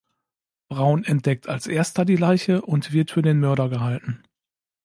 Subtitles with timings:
[0.67, 4.23] Braun entdeckt als erster die Leiche und wird für den Mörder gehalten.